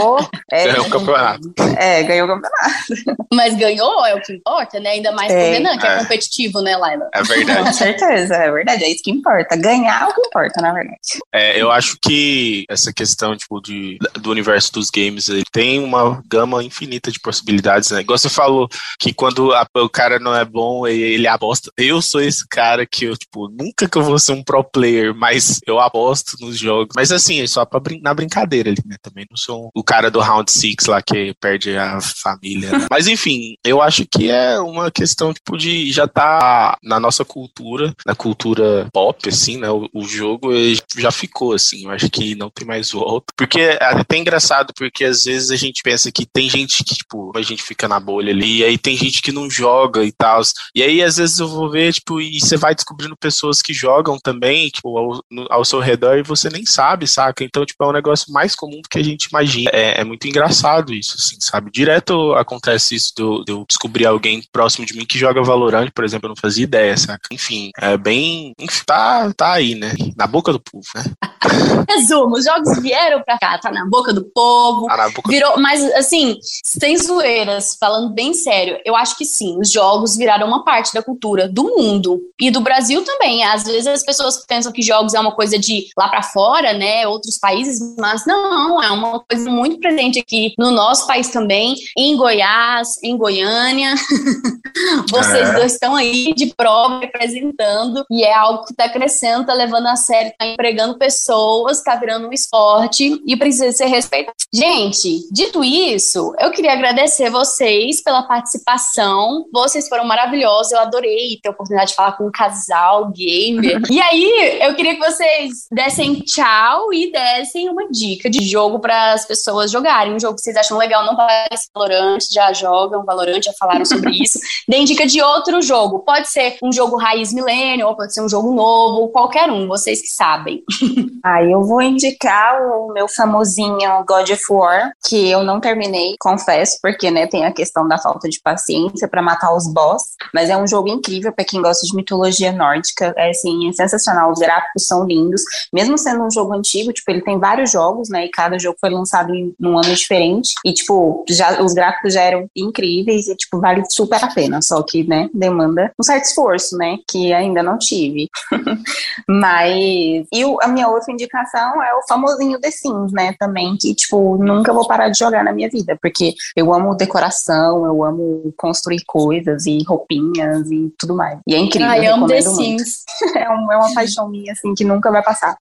[0.50, 1.55] É, ganhou o campeonato.
[1.78, 3.26] É, ganhou o campeonato.
[3.33, 4.90] Mas ganhou é o que importa, né?
[4.90, 5.94] Ainda mais é, pro Renan, que é.
[5.94, 7.09] é competitivo, né, Laila?
[7.14, 7.64] É verdade.
[7.64, 8.85] Com certeza, é verdade.
[8.85, 9.57] É isso que importa.
[9.57, 10.98] Ganhar é o que importa, na verdade.
[11.33, 16.22] É, eu acho que essa questão, tipo, de, do universo dos games ele tem uma
[16.28, 18.00] gama infinita de possibilidades, né?
[18.00, 21.70] Igual você falou que quando a, o cara não é bom, ele, aposta.
[21.76, 25.14] Eu sou esse cara que eu, tipo, nunca que eu vou ser um pro player,
[25.14, 26.94] mas eu aposto nos jogos.
[26.94, 28.96] Mas assim, é só pra brin na brincadeira ali, né?
[29.02, 32.71] Também não sou o cara do Round Six lá que perde a família.
[32.71, 32.87] Né?
[32.88, 37.92] mas enfim, eu acho que é uma questão, tipo, de já tá na nossa cultura,
[38.07, 39.68] na cultura pop, assim, né?
[39.71, 40.51] O, o jogo
[40.97, 41.85] já ficou, assim.
[41.85, 43.33] Eu acho que não tem mais volta.
[43.37, 47.33] Porque é até engraçado, porque às vezes a gente pensa que tem gente que, tipo,
[47.37, 50.42] a gente fica na bolha ali, e aí tem gente que não joga e tal.
[50.75, 54.16] E aí, às vezes, eu vou ver, tipo, e você vai descobrindo pessoas que jogam
[54.18, 57.42] também, tipo, ao, no, ao seu redor e você nem sabe, saca?
[57.42, 59.62] Então, tipo, é um negócio mais comum do que a gente imagina.
[59.72, 61.70] É, é muito engraçado isso, assim, sabe?
[61.70, 66.27] Direto acontece isso de eu descobrir alguém próximo de mim que joga Valorant, por exemplo,
[66.27, 67.29] eu não fazia ideia, saca?
[67.31, 68.53] Enfim, é bem.
[68.59, 69.92] Enfim, tá, tá aí, né?
[70.16, 71.05] Na boca do povo, né?
[71.88, 74.87] Resumo, os jogos vieram pra cá, tá na boca do povo.
[74.87, 75.62] Tá na boca virou, do...
[75.62, 80.64] mas assim, sem zoeiras, falando bem sério, eu acho que sim, os jogos viraram uma
[80.64, 83.44] parte da cultura do mundo e do Brasil também.
[83.44, 87.07] Às vezes as pessoas pensam que jogos é uma coisa de lá para fora, né,
[87.07, 92.17] outros países, mas não, é uma coisa muito presente aqui no nosso país também, em
[92.17, 93.95] Goiás, em Goiânia.
[95.11, 95.55] Vocês é.
[95.55, 99.97] dois estão aí de prova representando e é algo que está crescendo, tá levando a
[99.97, 104.37] sério, está empregando pessoas, está virando um esporte e precisa ser respeitado.
[104.53, 109.47] Gente, dito isso, eu queria agradecer vocês pela participação.
[109.53, 113.83] Vocês foram maravilhosos, eu adorei ter a oportunidade de falar com um casal gamer.
[113.91, 119.12] e aí, eu queria que vocês dessem tchau e dessem uma dica de jogo para
[119.12, 120.14] as pessoas jogarem.
[120.14, 124.11] Um jogo que vocês acham legal, não parece Valorant, já jogam Valorant, já falaram sobre
[124.22, 124.38] isso.
[124.68, 126.00] Deem dica de outro jogo.
[126.00, 130.00] Pode ser um jogo raiz milênio, ou pode ser um jogo novo, qualquer um, vocês
[130.00, 130.62] que sabem.
[131.24, 136.78] ah, eu vou indicar o meu famosinho God of War, que eu não terminei, confesso,
[136.83, 140.02] porque né, tem a questão da falta de paciência para matar os boss,
[140.35, 144.31] mas é um jogo incrível para quem gosta de mitologia nórdica, é assim, é sensacional,
[144.31, 148.26] os gráficos são lindos, mesmo sendo um jogo antigo, tipo, ele tem vários jogos, né,
[148.26, 152.23] e cada jogo foi lançado em um ano diferente, e tipo, já os gráficos já
[152.23, 156.77] eram incríveis e tipo, vale super a pena, só que, né, demanda um certo esforço,
[156.77, 158.29] né, que ainda não tive.
[159.29, 163.95] mas, e o, a minha outra indicação é o famosinho The Sims, né, também, que,
[163.95, 168.53] tipo, nunca vou parar de jogar na minha vida, porque eu amo decoração, eu amo
[168.57, 171.38] construir coisas e roupinhas e tudo mais.
[171.47, 171.88] E é incrível.
[171.88, 173.05] Ai, eu amo The Sims.
[173.37, 175.57] é, um, é uma paixão minha, assim, que nunca vai passar.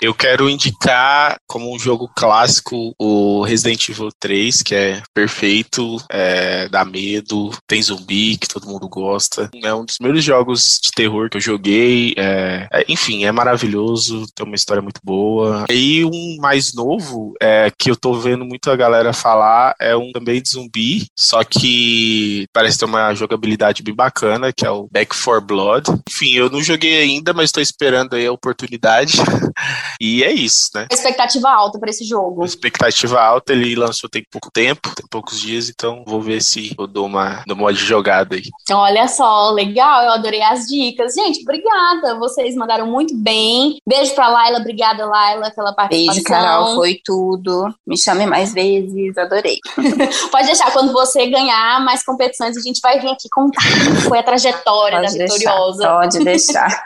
[0.00, 2.67] Eu quero indicar como um jogo clássico
[2.98, 8.88] o Resident Evil 3, que é perfeito, é, dá medo, tem zumbi, que todo mundo
[8.88, 9.50] gosta.
[9.62, 12.14] É um dos primeiros jogos de terror que eu joguei.
[12.16, 15.64] É, é, enfim, é maravilhoso, tem uma história muito boa.
[15.70, 20.42] E um mais novo, é, que eu tô vendo muita galera falar, é um também
[20.42, 25.40] de zumbi, só que parece ter uma jogabilidade bem bacana, que é o Back 4
[25.40, 25.90] Blood.
[26.08, 29.18] Enfim, eu não joguei ainda, mas tô esperando aí a oportunidade.
[30.00, 30.86] e é isso, né?
[30.90, 32.44] Expectativa alta para esse jogo.
[32.58, 36.88] Expectativa alta, ele lançou tem pouco tempo, tem poucos dias, então vou ver se eu
[36.88, 38.42] dou uma, dou uma de jogada aí.
[38.72, 41.14] Olha só, legal, eu adorei as dicas.
[41.14, 43.78] Gente, obrigada, vocês mandaram muito bem.
[43.86, 46.14] Beijo pra Laila, obrigada, Laila, pela participação.
[46.14, 47.72] Beijo, Carol, foi tudo.
[47.86, 49.58] Me chame mais vezes, adorei.
[50.30, 54.18] Pode deixar, quando você ganhar mais competições, a gente vai vir aqui contar como foi
[54.18, 55.88] a trajetória Pode da deixar, Vitoriosa.
[55.88, 56.84] Pode deixar.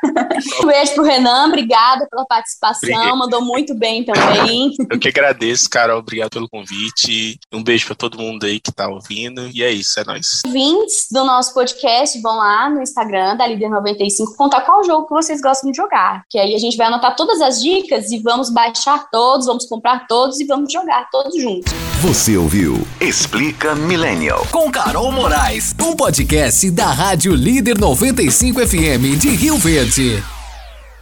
[0.62, 4.74] um beijo pro Renan, obrigada pela participação, mandou muito bem também.
[4.90, 7.38] Eu que agradeço, Carol, obrigado pelo convite.
[7.52, 9.48] Um beijo para todo mundo aí que tá ouvindo.
[9.54, 10.42] E é isso, é nóis.
[10.46, 15.40] Vintes do nosso podcast, vão lá no Instagram da Líder95 contar qual jogo que vocês
[15.40, 16.24] gostam de jogar.
[16.28, 20.06] Que aí a gente vai anotar todas as dicas e vamos baixar todos, vamos comprar
[20.06, 21.72] todos e vamos jogar todos juntos.
[22.00, 24.46] Você ouviu Explica Millennial.
[24.50, 30.22] Com Carol Moraes, um podcast da Rádio Líder 95 FM de Rio Verde.